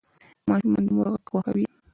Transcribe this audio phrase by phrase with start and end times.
[0.49, 1.65] ماشومان د مور غږ خوښوي.